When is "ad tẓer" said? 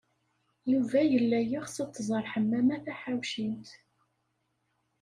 1.83-2.25